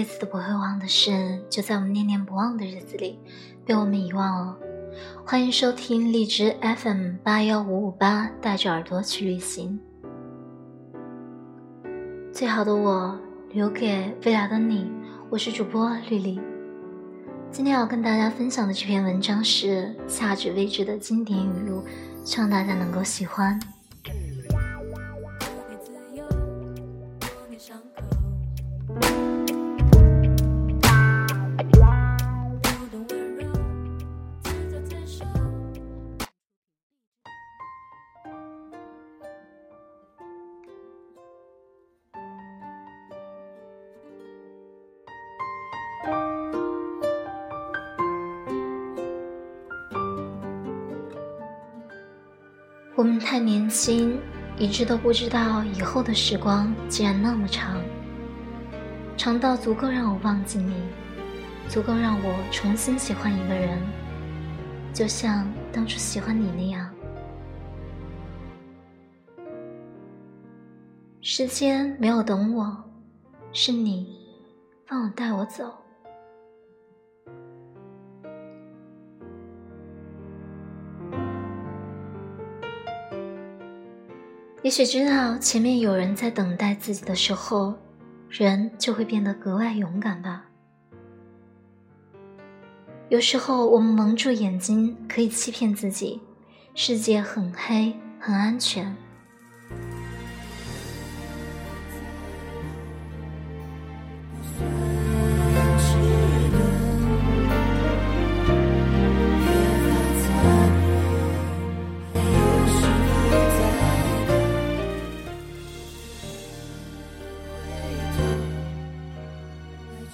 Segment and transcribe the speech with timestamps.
[0.00, 3.18] 辈子都不会忘的事，就在我们念念不忘的日子里
[3.66, 4.56] 被我们遗忘了。
[5.26, 9.78] 欢迎收听荔枝 FM 八幺五五八，带着耳朵去旅行。
[12.32, 13.20] 最好的我
[13.52, 14.90] 留给未来的你，
[15.28, 16.40] 我是主播丽丽。
[17.50, 21.84] 今天要跟大家分享的这篇文章是夏至未至的经典语录，
[22.24, 23.60] 希望大家能够喜欢。
[53.00, 54.20] 我们太年轻，
[54.58, 57.80] 一直都不知道以后的时光竟然那么长，
[59.16, 60.74] 长到足够让我忘记你，
[61.66, 63.78] 足够让我重新喜欢一个人，
[64.92, 66.94] 就像当初喜欢你那样。
[71.22, 72.84] 时间没有等我，
[73.50, 74.14] 是你
[74.84, 75.79] 放我带我走。
[84.62, 87.74] 也许知道前面有人在等待自己的时候，
[88.28, 90.44] 人就会变得格外勇敢吧。
[93.08, 96.20] 有时候我们蒙住眼睛，可以欺骗自己，
[96.74, 98.94] 世界很黑，很安全。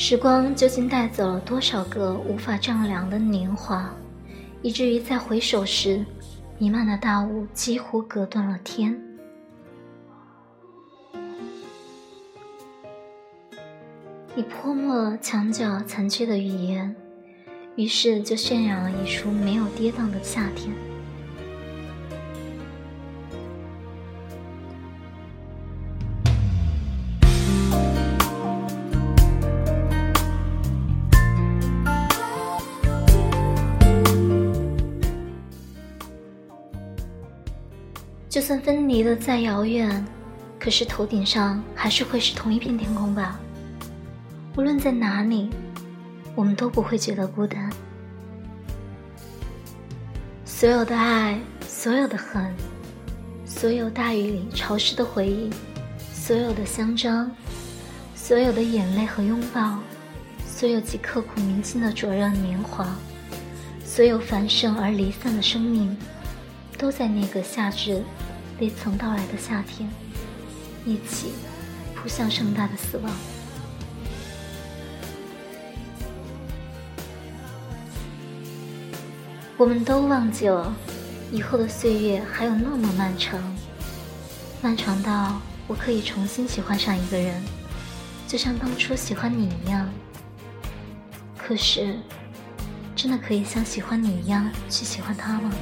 [0.00, 3.92] 时光究竟带走了多少个无法丈量的年华，
[4.62, 6.06] 以至于在回首时，
[6.56, 8.96] 弥漫的大雾几乎隔断了天。
[14.36, 16.94] 你泼墨了墙角残缺的语言，
[17.74, 20.72] 于是就渲染了一出没有跌宕的夏天。
[38.38, 40.06] 就算分离的再遥远，
[40.60, 43.36] 可是头顶上还是会是同一片天空吧。
[44.56, 45.50] 无论在哪里，
[46.36, 47.68] 我们都不会觉得孤单。
[50.44, 52.54] 所有的爱，所有的恨，
[53.44, 55.50] 所有大雨里潮湿的回忆，
[56.12, 57.28] 所有的香樟，
[58.14, 59.80] 所有的眼泪和拥抱，
[60.46, 62.86] 所有极刻骨铭心的灼热年华，
[63.84, 65.96] 所有繁盛而离散的生命。
[66.78, 68.04] 都在那个夏至
[68.60, 69.88] 未曾到来的夏天，
[70.84, 71.32] 一起
[71.94, 73.12] 扑向盛大的死亡。
[79.56, 80.74] 我们都忘记了，
[81.30, 83.40] 以后的岁月还有那么漫长，
[84.60, 87.40] 漫长到我可以重新喜欢上一个人，
[88.26, 89.88] 就像当初喜欢你一样。
[91.36, 91.96] 可是，
[92.96, 95.52] 真的可以像喜欢你一样去喜欢他吗？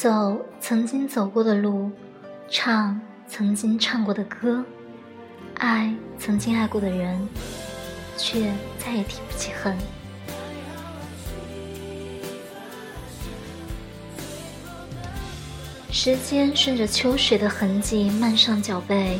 [0.00, 1.90] 走曾经走过的路，
[2.48, 2.98] 唱
[3.28, 4.64] 曾经唱过的歌，
[5.56, 7.28] 爱曾经爱过的人，
[8.16, 9.76] 却再也提不起恨。
[15.90, 19.18] 时间顺着秋水的痕迹漫上脚背，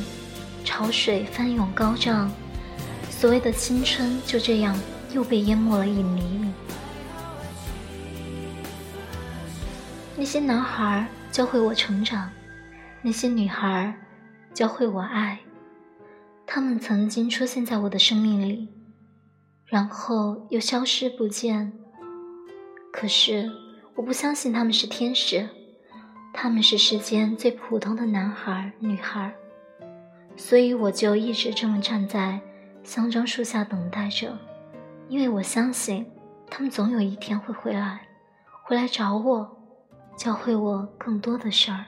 [0.64, 2.32] 潮水翻涌高涨，
[3.10, 4.74] 所谓的青春就这样
[5.12, 6.50] 又被淹没了一厘米
[10.20, 12.30] 那些男孩教会我成长，
[13.00, 13.90] 那些女孩
[14.52, 15.38] 教会我爱。
[16.46, 18.68] 他们曾经出现在我的生命里，
[19.64, 21.72] 然后又消失不见。
[22.92, 23.50] 可是
[23.94, 25.48] 我不相信他们是天使，
[26.34, 29.32] 他们是世间最普通的男孩女孩。
[30.36, 32.38] 所以我就一直这么站在
[32.84, 34.36] 香樟树下等待着，
[35.08, 36.06] 因为我相信
[36.50, 38.02] 他们总有一天会回来。
[38.64, 39.59] 回来找我，
[40.20, 41.86] 教会我更多的事儿。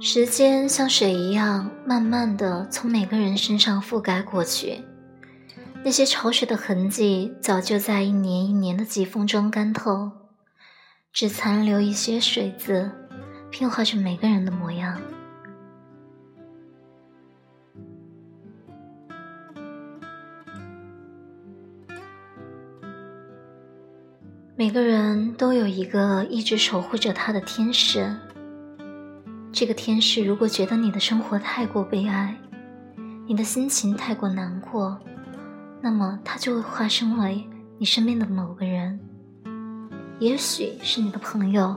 [0.00, 4.84] 时间像水一样，慢慢的从每个人身上覆盖过去。
[5.84, 10.12] 那些潮水的痕迹，早就在一年一年的疾风中干透，
[11.12, 12.92] 只残留一些水渍，
[13.50, 15.00] 变化着每个人的模样。
[24.54, 28.16] 每个人都有一个一直守护着他的天使。
[29.58, 32.32] 这个天使如果觉得你的生活太过悲哀，
[33.26, 34.96] 你的心情太过难过，
[35.80, 37.44] 那么他就会化身为
[37.76, 39.00] 你身边的某个人，
[40.20, 41.76] 也许是你的朋友，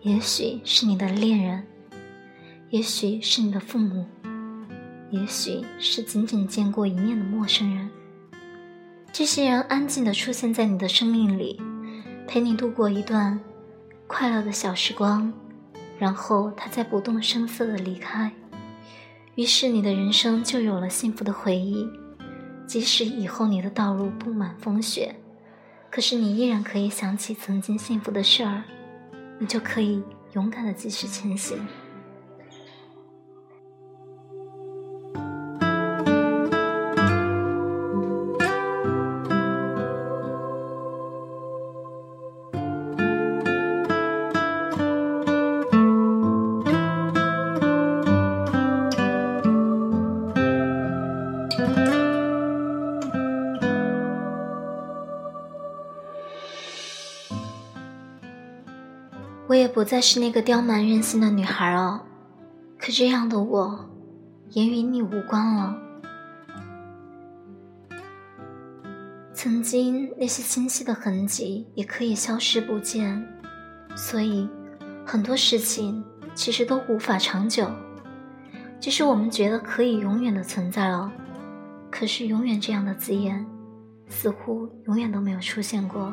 [0.00, 1.64] 也许是你的恋人，
[2.70, 4.04] 也许是你的父母，
[5.12, 7.88] 也许是仅仅见过一面的陌生人。
[9.12, 11.62] 这些人安静地出现在你的生命里，
[12.26, 13.38] 陪你度过一段
[14.08, 15.32] 快乐的小时光。
[15.98, 18.32] 然后他再不动声色地离开，
[19.34, 21.88] 于是你的人生就有了幸福的回忆。
[22.66, 25.14] 即使以后你的道路布满风雪，
[25.90, 28.62] 可是你依然可以想起曾经幸福的事儿，
[29.38, 30.02] 你就可以
[30.34, 31.58] 勇敢地继续前行。
[59.78, 62.02] 不再是那个刁蛮任性的女孩了，
[62.80, 63.88] 可这样的我，
[64.50, 65.78] 也与你无关了。
[69.32, 73.24] 曾经那些清晰的痕迹也可以消失不见，
[73.94, 74.48] 所以
[75.06, 76.04] 很多事情
[76.34, 77.70] 其实都无法长久。
[78.80, 81.12] 即使我们觉得可以永远的存在了，
[81.88, 83.46] 可是“永远”这样的字眼，
[84.08, 86.12] 似乎永远都没有出现过。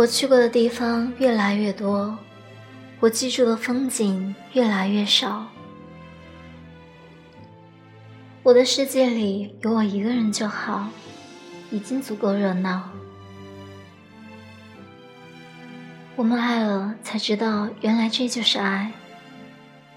[0.00, 2.16] 我去过的地方越来越多，
[3.00, 5.46] 我记住的风景越来越少。
[8.42, 10.88] 我的世界里有我一个人就好，
[11.70, 12.88] 已经足够热闹。
[16.16, 18.90] 我们爱了，才知道原来这就是爱；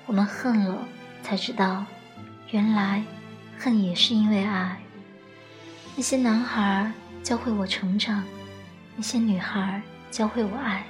[0.06, 0.86] 我们恨了，
[1.22, 1.86] 才知道
[2.52, 3.02] 原来
[3.58, 4.82] 恨也是因为爱。
[5.96, 6.92] 那些男孩
[7.24, 8.22] 教会我成长，
[8.98, 9.82] 那些女孩。
[10.14, 10.86] 教会我爱。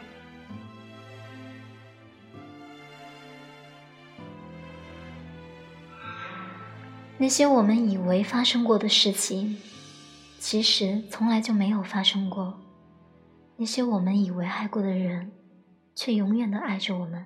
[7.18, 9.58] 那些我们以为发生过的事情，
[10.40, 12.60] 其实从来就没有发生过。
[13.56, 15.32] 那些我们以为爱过的人，
[15.96, 17.26] 却永远的爱着我们。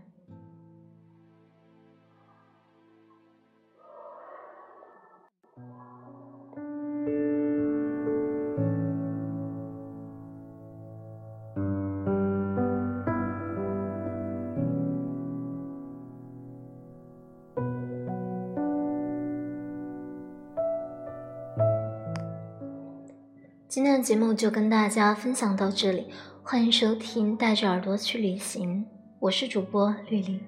[23.78, 26.08] 今天的节目就跟大家分享到这里，
[26.42, 28.80] 欢迎收听《带着耳朵去旅行》，
[29.20, 30.40] 我是主播绿丽。